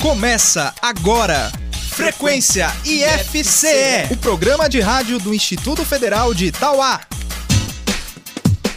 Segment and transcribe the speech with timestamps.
[0.00, 1.52] Começa agora.
[1.90, 7.00] Frequência IFCE, o programa de rádio do Instituto Federal de Itauá.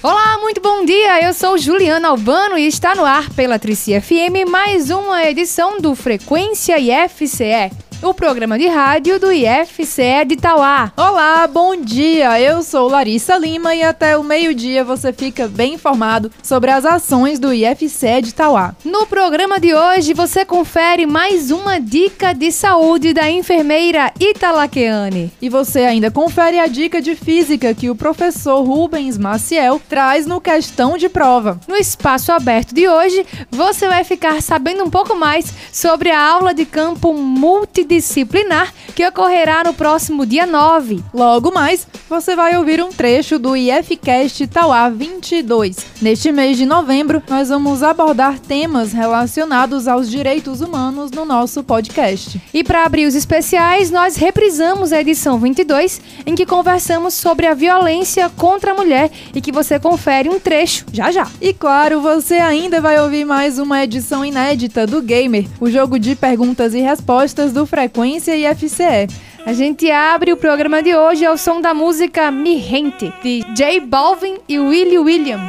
[0.04, 1.24] Olá, muito bom dia.
[1.24, 5.96] Eu sou Juliana Albano e está no ar pela Trici FM mais uma edição do
[5.96, 7.72] Frequência IFCE
[8.06, 10.94] o programa de rádio do IFCE de Tauá.
[10.96, 12.40] Olá, bom dia.
[12.40, 17.40] Eu sou Larissa Lima e até o meio-dia você fica bem informado sobre as ações
[17.40, 18.76] do IFCE de Tauá.
[18.86, 25.32] No programa de hoje você confere mais uma dica de saúde da enfermeira Italaqueane.
[25.42, 30.40] E você ainda confere a dica de física que o professor Rubens Maciel traz no
[30.40, 31.60] questão de prova.
[31.68, 36.54] No espaço aberto de hoje, você vai ficar sabendo um pouco mais sobre a aula
[36.54, 41.04] de campo multidisciplinar disciplinar que ocorrerá no próximo dia 9.
[41.14, 45.78] Logo mais, você vai ouvir um trecho do IFCast Tauá 22.
[46.02, 52.42] Neste mês de novembro, nós vamos abordar temas relacionados aos direitos humanos no nosso podcast.
[52.54, 57.54] E para abrir os especiais, nós reprisamos a edição 22, em que conversamos sobre a
[57.54, 61.28] violência contra a mulher e que você confere um trecho já já.
[61.42, 66.16] E claro, você ainda vai ouvir mais uma edição inédita do Gamer, o jogo de
[66.16, 69.06] perguntas e respostas do Frequência e FCE.
[69.46, 73.82] A gente abre o programa de hoje ao som da música Mi Gente, de J
[73.82, 75.42] Balvin e Willie William.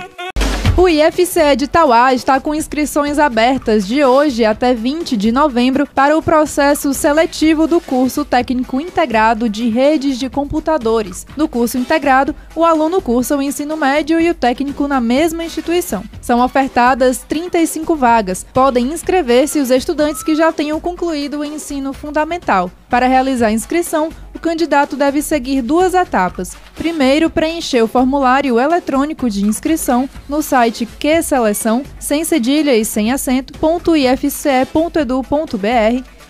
[0.78, 6.18] O IFCE de Tauá está com inscrições abertas de hoje até 20 de novembro para
[6.18, 11.26] o processo seletivo do curso técnico integrado de redes de computadores.
[11.34, 16.04] No curso integrado, o aluno cursa o ensino médio e o técnico na mesma instituição.
[16.20, 18.44] São ofertadas 35 vagas.
[18.52, 22.70] Podem inscrever-se os estudantes que já tenham concluído o ensino fundamental.
[22.90, 26.56] Para realizar a inscrição, o candidato deve seguir duas etapas.
[26.76, 33.54] Primeiro, preencher o formulário eletrônico de inscrição no site QSeleção, sem cedilha e sem acento,
[33.96, 34.56] .ifce.edu.br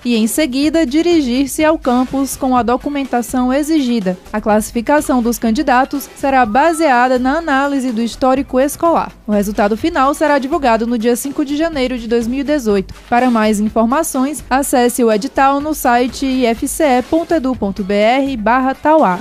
[0.06, 4.16] e, em seguida, dirigir-se ao campus com a documentação exigida.
[4.32, 9.10] A classificação dos candidatos será baseada na análise do histórico escolar.
[9.26, 12.94] O resultado final será divulgado no dia 5 de janeiro de 2018.
[13.10, 19.18] Para mais informações, acesse o edital no site ifce.edu.br/tauá.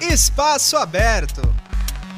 [0.00, 1.42] Espaço aberto.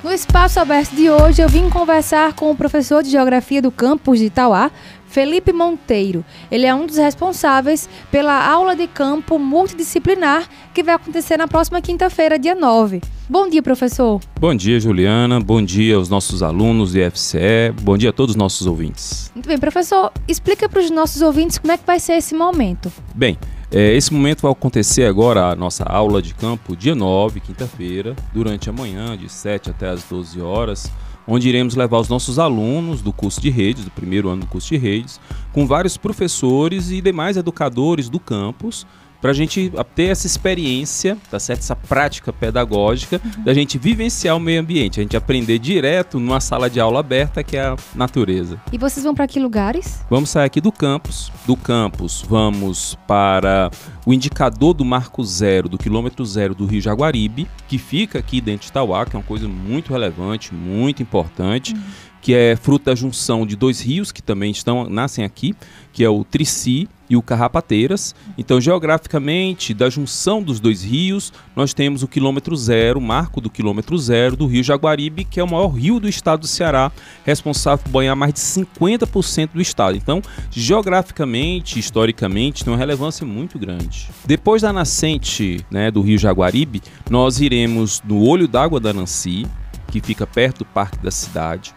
[0.02, 4.20] No espaço aberto de hoje, eu vim conversar com o professor de Geografia do campus
[4.20, 4.70] de Itauá,
[5.08, 6.24] Felipe Monteiro.
[6.50, 11.80] Ele é um dos responsáveis pela aula de campo multidisciplinar que vai acontecer na próxima
[11.80, 13.00] quinta-feira, dia 9.
[13.28, 14.20] Bom dia, professor.
[14.40, 15.40] Bom dia, Juliana.
[15.40, 17.72] Bom dia aos nossos alunos de FCE.
[17.82, 19.30] Bom dia a todos os nossos ouvintes.
[19.34, 20.12] Muito bem, professor.
[20.26, 22.90] Explica para os nossos ouvintes como é que vai ser esse momento.
[23.14, 23.36] Bem,
[23.70, 28.70] é, esse momento vai acontecer agora a nossa aula de campo, dia 9, quinta-feira, durante
[28.70, 30.90] a manhã, de 7 até as 12 horas
[31.28, 34.68] onde iremos levar os nossos alunos do curso de redes, do primeiro ano do curso
[34.68, 35.20] de redes,
[35.52, 38.86] com vários professores e demais educadores do campus,
[39.20, 41.60] para a gente ter essa experiência, tá certo?
[41.60, 43.44] Essa prática pedagógica uhum.
[43.44, 47.42] da gente vivenciar o meio ambiente, a gente aprender direto numa sala de aula aberta
[47.42, 48.60] que é a natureza.
[48.72, 50.04] E vocês vão para que lugares?
[50.08, 51.32] Vamos sair aqui do campus.
[51.46, 53.70] Do campus, vamos para
[54.06, 58.62] o indicador do marco zero, do quilômetro zero do Rio Jaguaribe, que fica aqui dentro
[58.62, 61.74] de Itauá, que é uma coisa muito relevante, muito importante.
[61.74, 65.54] Uhum que é fruto da junção de dois rios que também estão nascem aqui,
[65.92, 68.14] que é o Trici e o Carrapateiras.
[68.36, 73.48] Então, geograficamente, da junção dos dois rios, nós temos o quilômetro zero, o marco do
[73.48, 76.92] quilômetro zero do rio Jaguaribe, que é o maior rio do estado do Ceará,
[77.24, 79.96] responsável por banhar mais de 50% do estado.
[79.96, 84.08] Então, geograficamente, historicamente, tem uma relevância muito grande.
[84.24, 89.46] Depois da nascente né, do rio Jaguaribe, nós iremos no olho d'água da Nancy,
[89.90, 91.74] que fica perto do Parque da Cidade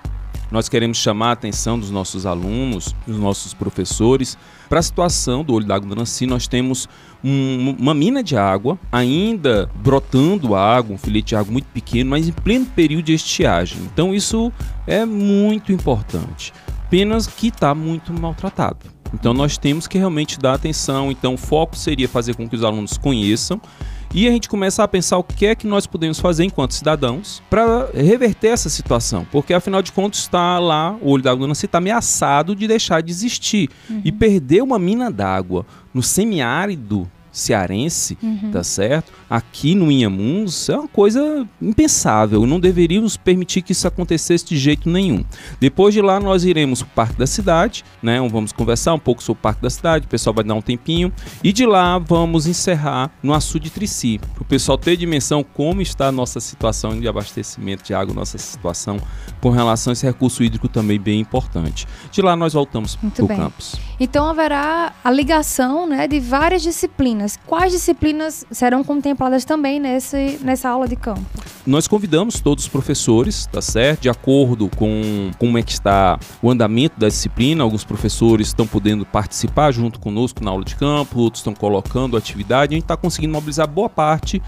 [0.52, 4.38] nós queremos chamar a atenção dos nossos alunos, dos nossos professores,
[4.68, 6.26] para a situação do olho d'água do Nancy.
[6.26, 6.90] Nós temos
[7.24, 12.28] um, uma mina de água, ainda brotando água, um filete de água muito pequeno, mas
[12.28, 13.80] em pleno período de estiagem.
[13.84, 14.52] Então isso
[14.86, 16.54] é muito importante.
[16.86, 18.80] Apenas que está muito maltratado.
[19.14, 21.12] Então nós temos que realmente dar atenção.
[21.12, 23.62] Então o foco seria fazer com que os alunos conheçam
[24.14, 27.42] e a gente começa a pensar o que é que nós podemos fazer enquanto cidadãos
[27.50, 29.26] para reverter essa situação.
[29.32, 33.12] Porque afinal de contas está lá, o olho do Nancy está ameaçado de deixar de
[33.12, 33.70] existir.
[33.90, 34.02] Uhum.
[34.04, 38.52] E perder uma mina d'água no semiárido cearense, uhum.
[38.52, 39.12] tá certo?
[39.30, 42.46] Aqui no Inhamuns é uma coisa impensável.
[42.46, 45.24] Não deveríamos permitir que isso acontecesse de jeito nenhum.
[45.60, 48.20] Depois de lá nós iremos para o Parque da Cidade, né?
[48.30, 51.12] Vamos conversar um pouco sobre o Parque da Cidade, o pessoal vai dar um tempinho.
[51.44, 55.82] E de lá vamos encerrar no Açu de Trici, para o pessoal ter dimensão como
[55.82, 59.00] está a nossa situação de abastecimento de água, nossa situação
[59.40, 61.88] com relação a esse recurso hídrico também bem importante.
[62.12, 63.76] De lá nós voltamos para o campus.
[64.00, 67.21] Então haverá a ligação né, de várias disciplinas.
[67.46, 71.22] Quais disciplinas serão contempladas também nesse, nessa aula de campo?
[71.66, 74.02] Nós convidamos todos os professores, tá certo?
[74.02, 79.06] De acordo com como é que está o andamento da disciplina, alguns professores estão podendo
[79.06, 83.34] participar junto conosco na aula de campo, outros estão colocando atividade, a gente está conseguindo
[83.34, 84.42] mobilizar boa parte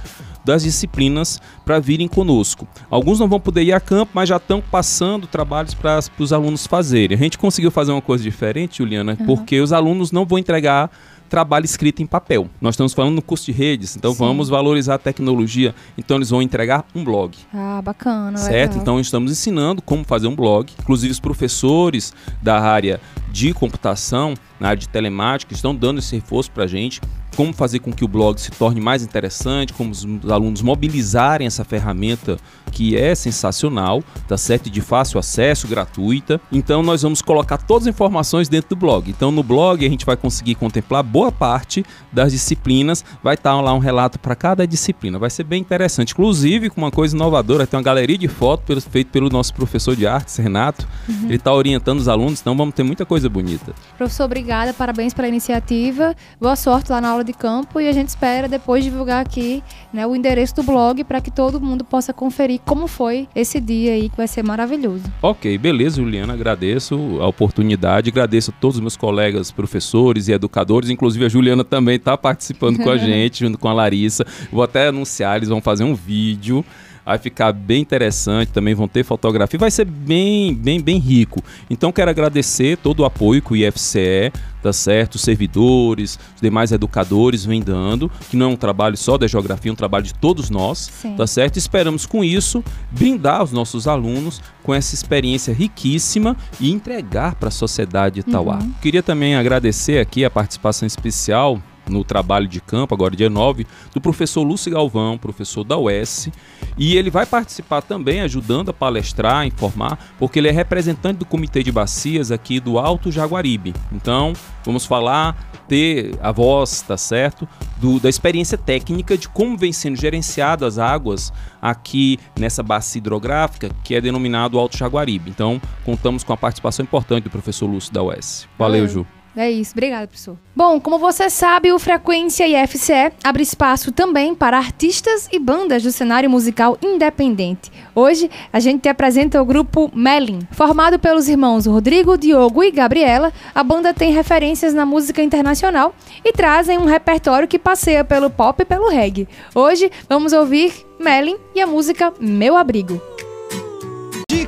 [0.44, 2.68] das disciplinas para virem conosco.
[2.90, 6.68] Alguns não vão poder ir a campo, mas já estão passando trabalhos para os alunos
[6.68, 7.18] fazerem.
[7.18, 9.26] A gente conseguiu fazer uma coisa diferente, Juliana, uhum.
[9.26, 10.90] porque os alunos não vão entregar
[11.34, 12.48] trabalho escrito em papel.
[12.62, 14.20] Nós estamos falando no curso de redes, então Sim.
[14.20, 15.74] vamos valorizar a tecnologia.
[15.98, 17.36] Então eles vão entregar um blog.
[17.52, 18.38] Ah, bacana.
[18.38, 18.74] Certo?
[18.74, 18.82] Legal.
[18.82, 20.72] Então estamos ensinando como fazer um blog.
[20.80, 23.02] Inclusive os professores da área
[23.32, 27.02] de computação, na área de telemática, estão dando esse reforço para a gente
[27.36, 31.64] como fazer com que o blog se torne mais interessante, como os alunos mobilizarem essa
[31.64, 32.38] ferramenta
[32.72, 34.70] que é sensacional, tá certo?
[34.70, 36.42] De fácil acesso, gratuita.
[36.52, 39.10] Então nós vamos colocar todas as informações dentro do blog.
[39.10, 43.74] Então no blog a gente vai conseguir contemplar boa parte das disciplinas, vai estar lá
[43.74, 45.20] um relato para cada disciplina.
[45.20, 46.12] Vai ser bem interessante.
[46.12, 50.08] Inclusive com uma coisa inovadora, tem uma galeria de fotos feita pelo nosso professor de
[50.08, 50.88] artes, Renato.
[51.08, 51.26] Uhum.
[51.26, 53.74] Ele está orientando os alunos, então vamos ter muita coisa bonita.
[53.98, 56.16] Professor, obrigada, parabéns pela iniciativa.
[56.40, 60.06] Boa sorte lá na aula de campo e a gente espera depois divulgar aqui né,
[60.06, 64.10] o endereço do blog para que todo mundo possa conferir como foi esse dia aí,
[64.10, 65.04] que vai ser maravilhoso.
[65.22, 66.34] Ok, beleza, Juliana.
[66.34, 71.64] Agradeço a oportunidade, agradeço a todos os meus colegas, professores e educadores, inclusive a Juliana
[71.64, 74.26] também está participando com a gente, junto com a Larissa.
[74.52, 76.64] Vou até anunciar, eles vão fazer um vídeo
[77.06, 81.44] vai ficar bem interessante, também vão ter fotografia, vai ser bem, bem, bem rico.
[81.70, 86.72] Então quero agradecer todo o apoio que o IFCE, tá certo, os servidores, os demais
[86.72, 90.14] educadores vêm dando, que não é um trabalho só da geografia, é um trabalho de
[90.14, 91.16] todos nós, Sim.
[91.16, 91.58] tá certo?
[91.58, 97.52] Esperamos com isso brindar os nossos alunos com essa experiência riquíssima e entregar para a
[97.52, 98.60] sociedade de Itauá.
[98.60, 98.72] Uhum.
[98.82, 104.02] Queria também agradecer aqui a participação especial no trabalho de campo, agora dia 9, do
[104.02, 106.30] professor Lúcio Galvão, professor da UES,
[106.78, 111.26] e ele vai participar também ajudando a palestrar, a informar, porque ele é representante do
[111.26, 113.74] Comitê de Bacias aqui do Alto Jaguaribe.
[113.92, 114.34] Então,
[114.66, 117.48] vamos falar, ter a voz, tá certo,
[117.78, 123.70] do, da experiência técnica de como vem sendo gerenciadas as águas aqui nessa bacia hidrográfica,
[123.84, 125.30] que é denominado Alto Jaguaribe.
[125.30, 128.48] Então, contamos com a participação importante do professor Lúcio da UES.
[128.58, 129.06] Valeu, Ju.
[129.36, 130.38] É isso, obrigada, professor.
[130.56, 135.92] Bom, como você sabe, o Frequência IFCE abre espaço também para artistas e bandas do
[135.92, 137.72] cenário musical independente.
[137.96, 140.40] Hoje, a gente te apresenta o grupo Melin.
[140.52, 146.32] Formado pelos irmãos Rodrigo, Diogo e Gabriela, a banda tem referências na música internacional e
[146.32, 149.28] trazem um repertório que passeia pelo pop e pelo reggae.
[149.56, 153.13] Hoje, vamos ouvir Melin e a música Meu Abrigo.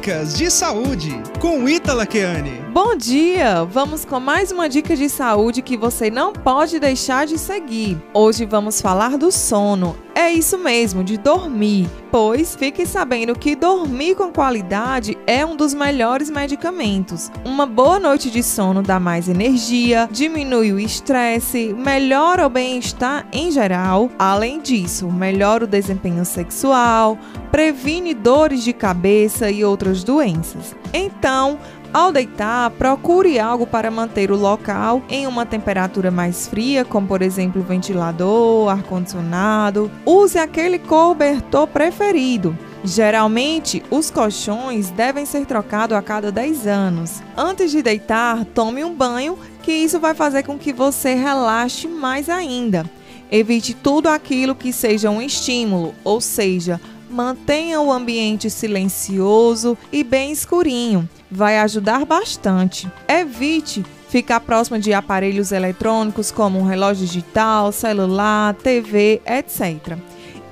[0.05, 2.62] Dicas de saúde com Ítala Keane.
[2.71, 3.63] Bom dia!
[3.63, 7.97] Vamos com mais uma dica de saúde que você não pode deixar de seguir.
[8.13, 9.97] Hoje vamos falar do sono.
[10.13, 11.89] É isso mesmo, de dormir.
[12.09, 17.29] Pois fique sabendo que dormir com qualidade é um dos melhores medicamentos.
[17.43, 23.51] Uma boa noite de sono dá mais energia, diminui o estresse, melhora o bem-estar em
[23.51, 24.09] geral.
[24.17, 27.17] Além disso, melhora o desempenho sexual,
[27.51, 30.75] previne dores de cabeça e outras doenças.
[30.93, 31.59] Então,
[31.93, 37.21] ao deitar, procure algo para manter o local em uma temperatura mais fria, como por
[37.21, 39.89] exemplo ventilador, ar-condicionado.
[40.05, 42.57] Use aquele cobertor preferido.
[42.83, 47.23] Geralmente, os colchões devem ser trocados a cada 10 anos.
[47.35, 52.29] Antes de deitar, tome um banho, que isso vai fazer com que você relaxe mais
[52.29, 52.85] ainda.
[53.31, 60.31] Evite tudo aquilo que seja um estímulo, ou seja, mantenha o ambiente silencioso e bem
[60.31, 61.07] escurinho.
[61.29, 62.91] Vai ajudar bastante.
[63.07, 69.97] Evite ficar próximo de aparelhos eletrônicos como um relógio digital, celular, TV, etc.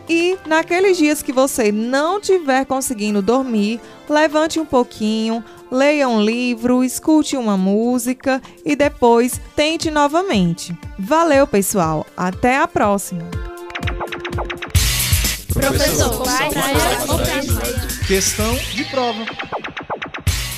[0.09, 3.79] E naqueles dias que você não estiver conseguindo dormir,
[4.09, 10.77] levante um pouquinho, leia um livro, escute uma música e depois tente novamente.
[10.99, 12.05] Valeu, pessoal!
[12.17, 13.52] Até a próxima!
[15.53, 16.23] Professor,
[18.07, 19.23] questão de prova.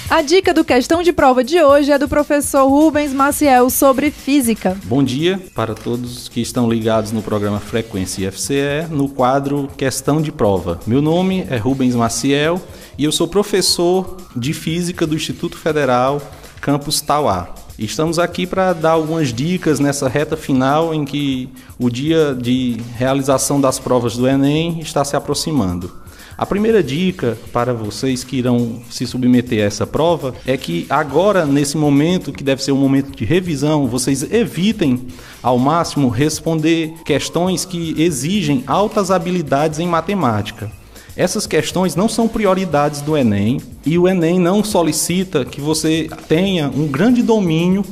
[0.09, 4.77] A dica do questão de prova de hoje é do professor Rubens Maciel sobre física.
[4.85, 10.31] Bom dia para todos que estão ligados no programa Frequência IFCE, no quadro Questão de
[10.31, 10.79] Prova.
[10.87, 12.61] Meu nome é Rubens Maciel
[12.97, 16.21] e eu sou professor de física do Instituto Federal
[16.61, 17.64] Campus Tauá.
[17.77, 23.59] Estamos aqui para dar algumas dicas nessa reta final em que o dia de realização
[23.59, 25.91] das provas do Enem está se aproximando.
[26.37, 31.45] A primeira dica para vocês que irão se submeter a essa prova é que agora,
[31.45, 35.07] nesse momento, que deve ser um momento de revisão, vocês evitem
[35.43, 40.71] ao máximo responder questões que exigem altas habilidades em matemática.
[41.17, 46.67] Essas questões não são prioridades do Enem e o Enem não solicita que você tenha
[46.67, 47.85] um grande domínio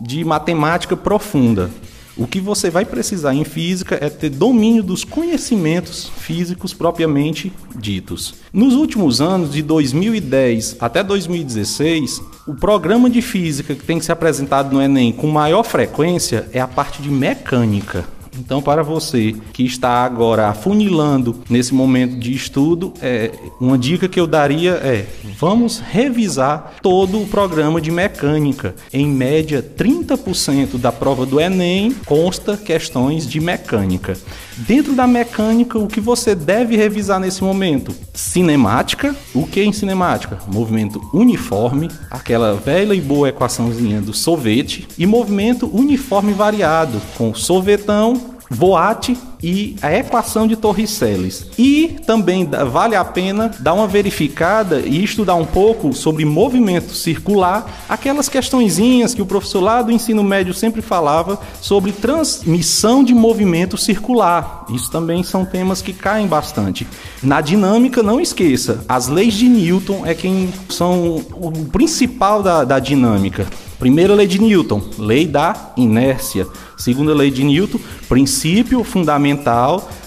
[0.00, 1.70] de matemática profunda.
[2.16, 8.34] O que você vai precisar em física é ter domínio dos conhecimentos físicos propriamente ditos.
[8.52, 14.12] Nos últimos anos, de 2010 até 2016, o programa de física que tem que ser
[14.12, 18.04] apresentado no Enem com maior frequência é a parte de mecânica.
[18.38, 24.18] Então, para você que está agora afunilando nesse momento de estudo, é, uma dica que
[24.18, 25.06] eu daria é:
[25.38, 28.74] vamos revisar todo o programa de mecânica.
[28.92, 34.16] Em média, 30% da prova do Enem consta questões de mecânica.
[34.56, 37.94] Dentro da mecânica, o que você deve revisar nesse momento?
[38.12, 39.14] Cinemática.
[39.34, 40.38] O que em cinemática?
[40.48, 48.27] Movimento uniforme, aquela velha e boa equaçãozinha do sorvete, e movimento uniforme variado, com sorvetão
[48.50, 51.32] Voate e a equação de Torricelli.
[51.58, 57.84] E também vale a pena dar uma verificada e estudar um pouco sobre movimento circular,
[57.88, 63.76] aquelas questõezinhas que o professor lá do ensino médio sempre falava sobre transmissão de movimento
[63.76, 64.64] circular.
[64.70, 66.86] Isso também são temas que caem bastante.
[67.22, 72.78] Na dinâmica, não esqueça, as leis de Newton é quem são o principal da, da
[72.78, 73.46] dinâmica.
[73.78, 76.46] Primeira lei de Newton, lei da inércia.
[76.76, 77.78] Segunda lei de Newton,
[78.08, 79.27] princípio fundamental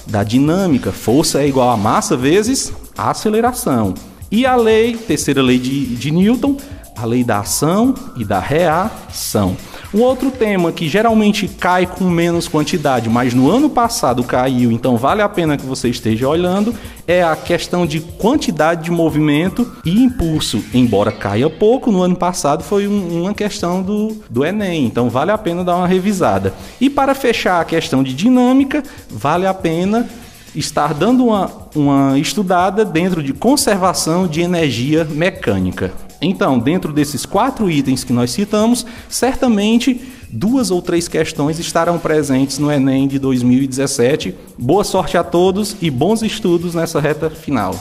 [0.08, 0.92] da dinâmica.
[0.92, 3.94] Força é igual a massa vezes a aceleração.
[4.30, 6.58] E a lei, terceira lei de, de Newton,
[6.96, 9.58] a lei da ação e da reação.
[9.94, 14.96] Um outro tema que geralmente cai com menos quantidade, mas no ano passado caiu, então
[14.96, 16.74] vale a pena que você esteja olhando,
[17.06, 20.64] é a questão de quantidade de movimento e impulso.
[20.74, 25.32] Embora caia pouco, no ano passado foi um, uma questão do, do Enem, então vale
[25.32, 26.54] a pena dar uma revisada.
[26.80, 30.08] E para fechar a questão de dinâmica, vale a pena
[30.56, 35.92] estar dando uma, uma estudada dentro de conservação de energia mecânica.
[36.22, 40.00] Então, dentro desses quatro itens que nós citamos, certamente
[40.30, 44.36] duas ou três questões estarão presentes no Enem de 2017.
[44.58, 47.74] Boa sorte a todos e bons estudos nessa reta final.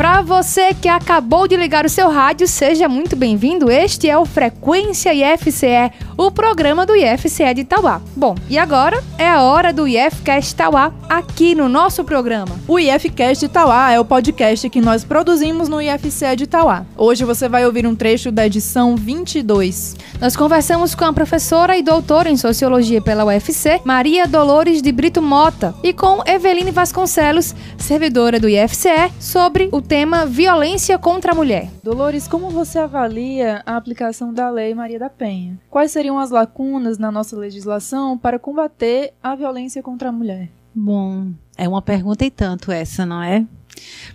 [0.00, 3.70] Para você que acabou de ligar o seu rádio, seja muito bem-vindo.
[3.70, 8.00] Este é o Frequência IFCE, o programa do IFCE de Itauá.
[8.16, 12.58] Bom, e agora é a hora do IFCast Itauá aqui no nosso programa.
[12.66, 16.86] O IFCast Itauá é o podcast que nós produzimos no IFCE de Itauá.
[16.96, 19.96] Hoje você vai ouvir um trecho da edição 22.
[20.18, 25.20] Nós conversamos com a professora e doutora em Sociologia pela UFC, Maria Dolores de Brito
[25.20, 31.68] Mota, e com Eveline Vasconcelos, servidora do IFCE, sobre o tema violência contra a mulher.
[31.82, 35.58] Dolores, como você avalia a aplicação da Lei Maria da Penha?
[35.68, 40.48] Quais seriam as lacunas na nossa legislação para combater a violência contra a mulher?
[40.72, 43.44] Bom, é uma pergunta e tanto essa, não é?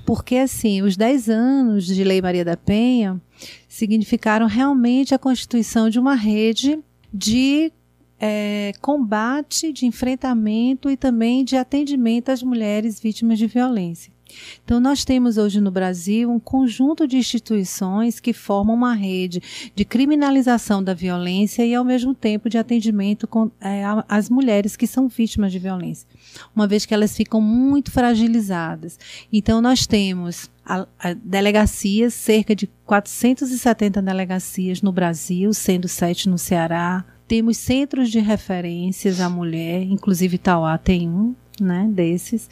[0.06, 3.22] Porque, assim, os 10 anos de Lei Maria da Penha
[3.68, 6.80] significaram realmente a constituição de uma rede
[7.14, 7.70] de
[8.18, 14.15] é, combate, de enfrentamento e também de atendimento às mulheres vítimas de violência.
[14.64, 19.42] Então, nós temos hoje no Brasil um conjunto de instituições que formam uma rede
[19.76, 24.88] de criminalização da violência e, ao mesmo tempo, de atendimento com, é, às mulheres que
[24.88, 26.08] são vítimas de violência,
[26.56, 29.00] uma vez que elas ficam muito fragilizadas.
[29.32, 36.38] Então, nós temos a, a delegacias, cerca de 470 delegacias no Brasil, sendo sete no
[36.38, 37.06] Ceará.
[37.28, 42.50] Temos centros de referências à mulher, inclusive Tauá tem um né, desses.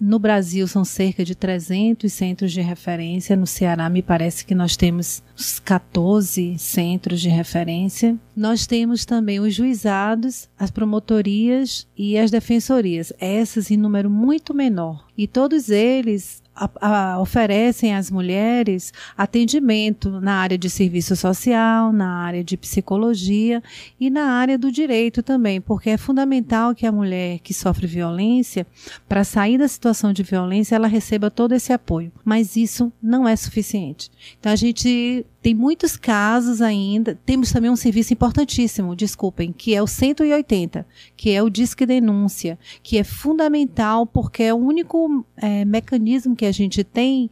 [0.00, 3.36] No Brasil são cerca de 300 centros de referência.
[3.36, 8.16] No Ceará, me parece que nós temos uns 14 centros de referência.
[8.36, 15.06] Nós temos também os juizados, as promotorias e as defensorias, essas em número muito menor.
[15.16, 22.08] E todos eles a- a- oferecem às mulheres atendimento na área de serviço social, na
[22.24, 23.62] área de psicologia
[23.98, 28.66] e na área do direito também, porque é fundamental que a mulher que sofre violência,
[29.08, 32.12] para sair da situação de violência, ela receba todo esse apoio.
[32.24, 34.10] Mas isso não é suficiente.
[34.38, 37.18] Então a gente tem muitos casos ainda.
[37.24, 42.58] Temos também um serviço importantíssimo, desculpem, que é o 180, que é o Disque Denúncia,
[42.82, 47.30] que é fundamental porque é o único eh, mecanismo que a gente tem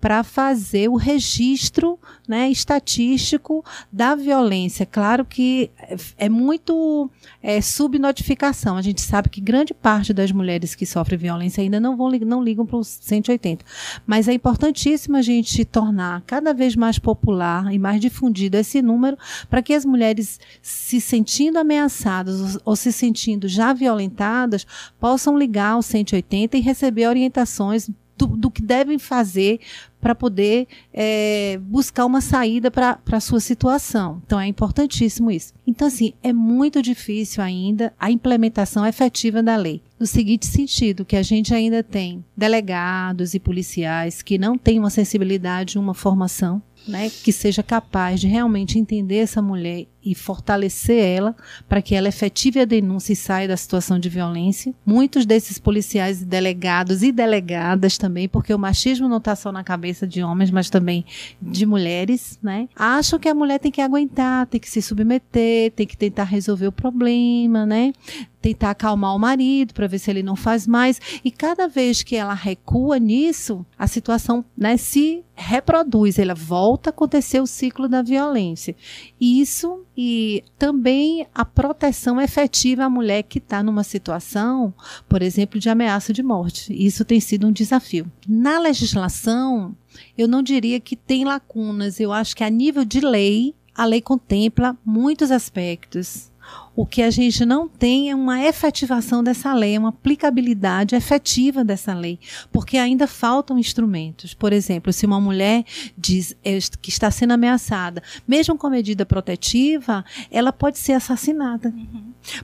[0.00, 4.86] para fazer o registro né, estatístico da violência.
[4.86, 5.70] Claro que
[6.16, 7.10] é- muito
[7.42, 8.76] é, subnotificação.
[8.76, 12.42] A gente sabe que grande parte das mulheres que sofrem violência ainda não, vão, não
[12.42, 13.64] ligam para os 180.
[14.06, 19.18] Mas é importantíssimo a gente tornar cada vez mais popular e mais difundido esse número
[19.48, 24.66] para que as mulheres se sentindo ameaçadas ou, ou se sentindo já violentadas
[24.98, 27.90] possam ligar ao 180 e receber orientações
[28.20, 29.60] do, do que devem fazer
[30.00, 34.22] para poder é, buscar uma saída para a sua situação.
[34.24, 35.52] Então é importantíssimo isso.
[35.66, 39.82] Então, assim, é muito difícil ainda a implementação efetiva da lei.
[39.98, 44.88] No seguinte sentido, que a gente ainda tem delegados e policiais que não têm uma
[44.88, 51.36] sensibilidade, uma formação, né, que seja capaz de realmente entender essa mulher e fortalecer ela
[51.68, 54.74] para que ela efetive a denúncia e saia da situação de violência.
[54.84, 60.06] Muitos desses policiais, delegados e delegadas também, porque o machismo não está só na cabeça
[60.06, 61.04] de homens, mas também
[61.40, 62.68] de mulheres, né?
[62.74, 66.66] Acham que a mulher tem que aguentar, tem que se submeter, tem que tentar resolver
[66.66, 67.92] o problema, né?
[68.40, 70.98] Tentar acalmar o marido para ver se ele não faz mais.
[71.22, 76.92] E cada vez que ela recua nisso, a situação né, se reproduz, ela volta a
[76.92, 78.74] acontecer o ciclo da violência.
[79.20, 84.72] Isso e também a proteção efetiva à mulher que está numa situação,
[85.06, 86.72] por exemplo, de ameaça de morte.
[86.72, 88.10] Isso tem sido um desafio.
[88.26, 89.76] Na legislação,
[90.16, 92.00] eu não diria que tem lacunas.
[92.00, 96.29] Eu acho que a nível de lei, a lei contempla muitos aspectos.
[96.74, 101.92] O que a gente não tem é uma efetivação dessa lei, uma aplicabilidade efetiva dessa
[101.92, 102.18] lei,
[102.52, 104.34] porque ainda faltam instrumentos.
[104.34, 105.64] Por exemplo, se uma mulher
[105.98, 111.74] diz eh, que está sendo ameaçada, mesmo com medida protetiva, ela pode ser assassinada.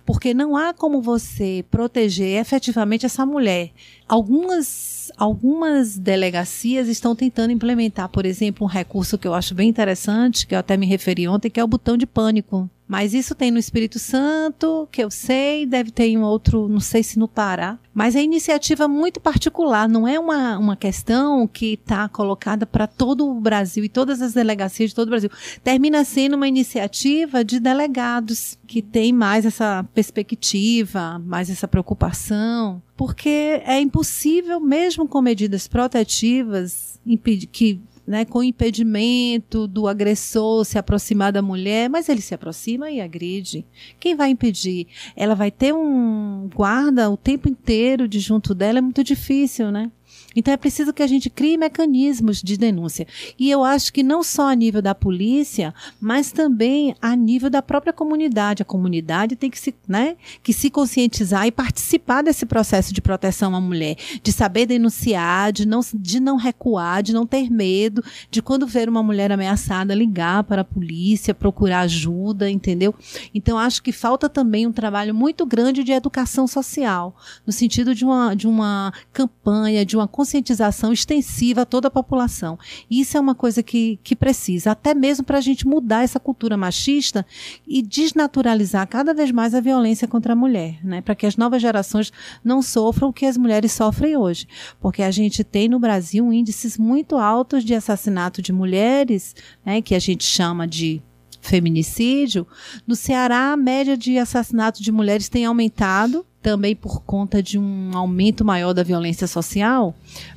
[0.04, 3.70] Porque não há como você proteger efetivamente essa mulher.
[4.08, 10.46] Algumas, algumas delegacias estão tentando implementar, por exemplo, um recurso que eu acho bem interessante,
[10.46, 12.68] que eu até me referi ontem, que é o botão de pânico.
[12.88, 17.02] Mas isso tem no Espírito Santo, que eu sei, deve ter em outro, não sei
[17.02, 17.78] se no Pará.
[17.92, 23.28] Mas é iniciativa muito particular, não é uma, uma questão que está colocada para todo
[23.28, 25.30] o Brasil e todas as delegacias de todo o Brasil.
[25.64, 33.62] Termina sendo uma iniciativa de delegados que tem mais essa perspectiva, mais essa preocupação, porque
[33.64, 41.32] é impossível, mesmo com medidas protetivas, impedir que né, com impedimento do agressor se aproximar
[41.32, 43.66] da mulher, mas ele se aproxima e agride.
[43.98, 44.86] Quem vai impedir?
[45.16, 49.90] Ela vai ter um guarda o tempo inteiro de junto dela, é muito difícil, né?
[50.36, 53.06] Então é preciso que a gente crie mecanismos de denúncia.
[53.38, 57.62] E eu acho que não só a nível da polícia, mas também a nível da
[57.62, 58.62] própria comunidade.
[58.62, 63.56] A comunidade tem que se, né, que se conscientizar e participar desse processo de proteção
[63.56, 68.42] à mulher, de saber denunciar, de não, de não recuar, de não ter medo, de
[68.42, 72.94] quando ver uma mulher ameaçada ligar para a polícia, procurar ajuda, entendeu?
[73.34, 78.04] Então acho que falta também um trabalho muito grande de educação social, no sentido de
[78.04, 82.58] uma, de uma campanha, de uma conscientização extensiva a toda a população.
[82.90, 86.56] Isso é uma coisa que, que precisa, até mesmo para a gente mudar essa cultura
[86.56, 87.24] machista
[87.64, 91.00] e desnaturalizar cada vez mais a violência contra a mulher, né?
[91.00, 92.12] Para que as novas gerações
[92.42, 94.48] não sofram o que as mulheres sofrem hoje.
[94.80, 99.32] Porque a gente tem no Brasil índices muito altos de assassinato de mulheres,
[99.64, 99.80] né?
[99.80, 101.00] Que a gente chama de
[101.40, 102.46] feminicídio.
[102.84, 107.90] No Ceará, a média de assassinato de mulheres tem aumentado, também por conta de um
[107.92, 109.92] aumento maior da violência social,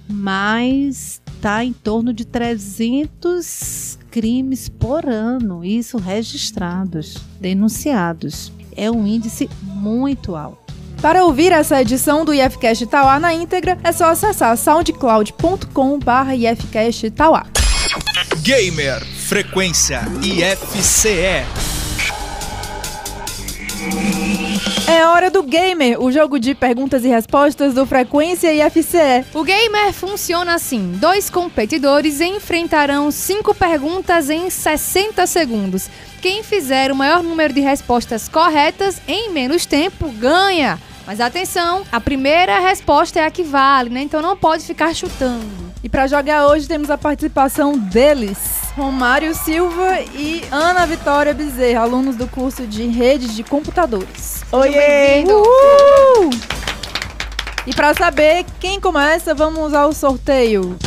[0.09, 8.51] mas está em torno de 300 crimes por ano, isso registrados, denunciados.
[8.75, 10.73] É um índice muito alto.
[10.99, 17.45] Para ouvir essa edição do IFCast Tauá na íntegra, é só acessar soundcloud.com.br IFCast Tauá.
[18.41, 21.68] Gamer Frequência IFCE.
[24.89, 29.23] É hora do Gamer, o jogo de perguntas e respostas do Frequência e FCE.
[29.35, 35.87] O Gamer funciona assim: dois competidores enfrentarão cinco perguntas em 60 segundos.
[36.23, 40.79] Quem fizer o maior número de respostas corretas em menos tempo ganha.
[41.05, 44.01] Mas atenção, a primeira resposta é a que vale, né?
[44.01, 45.69] Então não pode ficar chutando.
[45.83, 52.15] E para jogar hoje temos a participação deles, Romário Silva e Ana Vitória Bezerra, alunos
[52.15, 54.41] do curso de redes de computadores.
[54.53, 55.25] Oiê!
[55.25, 56.29] Uhul!
[57.67, 60.77] E para saber quem começa, vamos ao sorteio.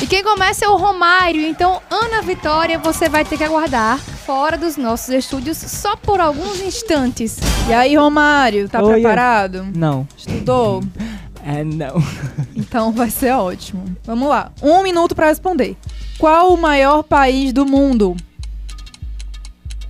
[0.00, 1.42] E quem começa é o Romário.
[1.42, 6.60] Então, Ana Vitória, você vai ter que aguardar fora dos nossos estúdios só por alguns
[6.60, 7.38] instantes.
[7.68, 8.92] E aí, Romário, tá Oi.
[8.94, 9.66] preparado?
[9.74, 10.06] Não.
[10.16, 10.80] Estudou?
[11.44, 11.94] É, não.
[12.54, 13.84] Então vai ser ótimo.
[14.04, 14.52] Vamos lá.
[14.62, 15.76] Um minuto para responder.
[16.18, 18.16] Qual o maior país do mundo?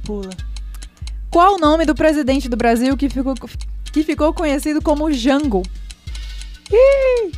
[0.04, 0.30] Pula.
[1.30, 3.34] Qual o nome do presidente do Brasil que ficou,
[3.92, 5.62] que ficou conhecido como Jango?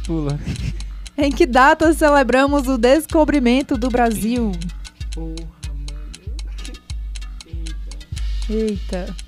[0.07, 0.39] Pula.
[1.17, 4.53] Em que data celebramos o descobrimento do Brasil?
[5.15, 6.05] Porra, mano.
[8.49, 9.07] Eita.
[9.09, 9.24] Ai,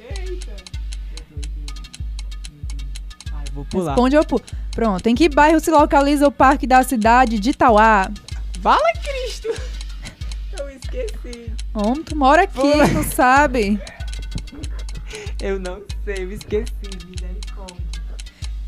[3.57, 3.93] vou pular.
[3.93, 4.43] Responde ou pulo.
[4.73, 5.07] Pronto.
[5.07, 8.11] Em que bairro se localiza o parque da cidade de Itauá?
[8.63, 9.49] Fala, Cristo!
[10.59, 11.53] Eu esqueci.
[11.75, 12.87] Homem, tu mora aqui, Pula.
[12.89, 13.81] não sabe?
[15.41, 16.73] Eu não sei, eu esqueci.
[17.09, 17.77] Misericórdia.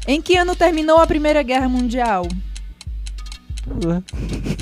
[0.07, 2.27] Em que ano terminou a Primeira Guerra Mundial?
[3.65, 4.03] Pula.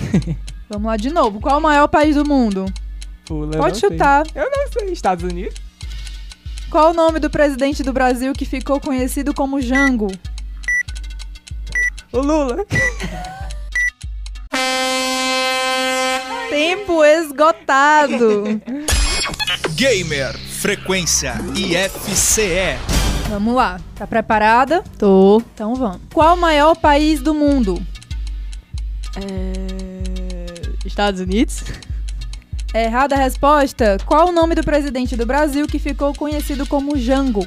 [0.70, 1.40] Vamos lá de novo.
[1.40, 2.66] Qual o maior país do mundo?
[3.24, 3.56] Pula.
[3.56, 3.90] Pode não sei.
[3.90, 4.24] chutar.
[4.34, 4.92] Eu não sei.
[4.92, 5.60] Estados Unidos?
[6.70, 10.08] Qual o nome do presidente do Brasil que ficou conhecido como Jango?
[12.12, 12.64] O Lula.
[16.50, 18.44] Tempo esgotado.
[19.74, 22.78] Gamer Frequência IFCE.
[23.28, 23.78] vamos lá.
[23.94, 24.82] Tá preparada?
[24.98, 25.42] Tô.
[25.54, 26.00] Então vamos.
[26.12, 27.80] Qual o maior país do mundo?
[30.84, 31.62] Estados Unidos?
[32.74, 33.96] Errada a resposta.
[34.04, 37.46] Qual o nome do presidente do Brasil que ficou conhecido como Jango?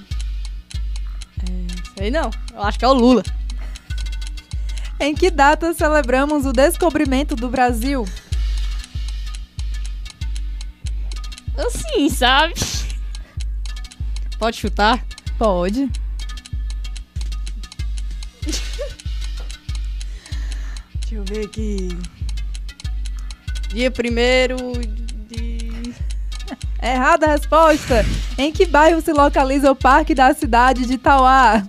[1.97, 2.31] Sei não.
[2.53, 3.23] Eu acho que é o Lula.
[4.99, 8.05] Em que data celebramos o descobrimento do Brasil?
[11.57, 12.53] Assim, sabe?
[14.37, 15.05] Pode chutar?
[15.37, 15.89] Pode.
[21.01, 21.89] Deixa eu ver aqui.
[23.69, 24.57] Dia primeiro.
[26.81, 28.05] Errada a resposta.
[28.37, 31.63] Em que bairro se localiza o parque da cidade de Itauá?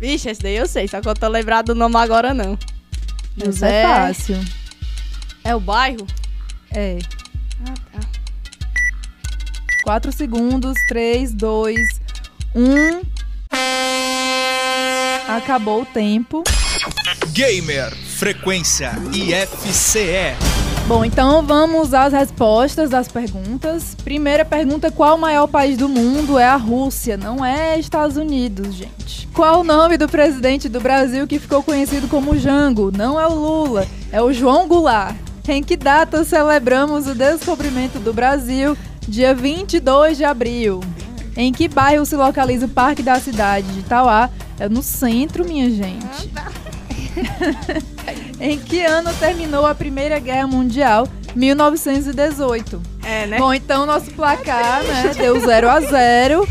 [0.00, 2.58] Vixe, esse daí eu sei, só que eu tô lembrado do nome agora não.
[3.36, 4.42] Isso é fácil.
[5.44, 6.06] É o bairro?
[6.70, 6.98] É.
[7.66, 8.00] Ah, tá.
[9.84, 10.74] Quatro segundos.
[10.88, 11.80] Três, dois,
[12.54, 13.02] um.
[15.28, 16.42] Acabou o tempo.
[17.32, 20.65] Gamer Frequência IFCE.
[20.88, 23.96] Bom, então vamos às respostas das perguntas.
[24.04, 26.38] Primeira pergunta: qual o maior país do mundo?
[26.38, 29.26] É a Rússia, não é Estados Unidos, gente.
[29.34, 32.92] Qual o nome do presidente do Brasil que ficou conhecido como Jango?
[32.96, 35.16] Não é o Lula, é o João Goulart.
[35.48, 38.78] Em que data celebramos o descobrimento do Brasil?
[39.08, 40.80] Dia 22 de abril.
[41.36, 44.30] Em que bairro se localiza o Parque da Cidade de Itauá?
[44.58, 46.30] É no centro, minha gente.
[48.40, 51.08] em que ano terminou a Primeira Guerra Mundial?
[51.34, 52.80] 1918.
[53.04, 53.38] É, né?
[53.38, 56.48] Bom, então nosso placar, né, deu 0 a 0.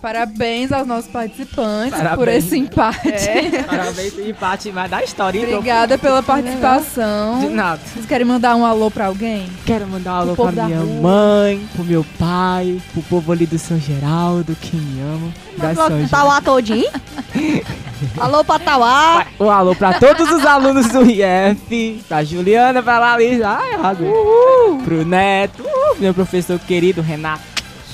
[0.00, 2.44] Parabéns aos nossos participantes por Parabéns.
[2.46, 3.02] esse empate.
[3.68, 5.44] Parabéns pelo empate, mas da história, hein?
[5.54, 7.50] Obrigada pela De participação.
[7.50, 7.80] nada.
[7.84, 9.46] Vocês querem mandar um alô pra alguém?
[9.66, 11.00] Quero mandar um alô pra minha rua.
[11.02, 15.32] mãe, pro meu pai, pro povo ali do São Geraldo, que me ama.
[15.58, 16.08] Da São Geraldo.
[16.08, 16.90] Tauá todinho?
[18.18, 19.26] Alô pra Tauá.
[19.38, 24.78] Um alô pra todos os alunos do IF, pra Juliana, pra Larissa, ai, arrasou.
[24.84, 27.42] Pro Neto, uhul, meu professor querido Renato.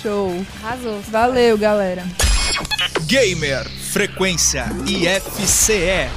[0.02, 0.44] Show.
[0.62, 1.00] Arrasou.
[1.10, 2.04] Valeu, galera.
[3.06, 6.08] Gamer Frequência IFCE.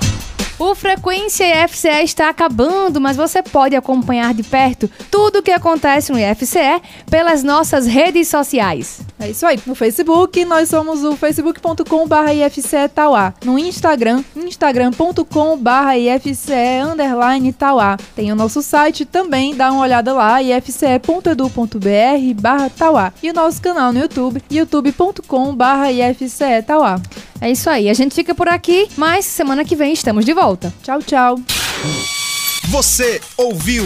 [0.59, 6.11] O Frequência IFCE está acabando, mas você pode acompanhar de perto tudo o que acontece
[6.11, 8.99] no IFCE pelas nossas redes sociais.
[9.19, 9.59] É isso aí.
[9.65, 12.77] No Facebook, nós somos o facebook.com.br IFCE
[13.43, 17.97] No Instagram, instagram.com.br IFCE underline Tauá.
[18.15, 23.13] Tem o nosso site também, dá uma olhada lá, ifce.edu.br barra Tauá.
[23.21, 27.01] E o nosso canal no YouTube, youtube.com.br IFCE Tauá.
[27.41, 30.73] É isso aí, a gente fica por aqui, mas semana que vem estamos de volta.
[30.81, 31.39] Tchau, tchau.
[32.69, 33.85] Você ouviu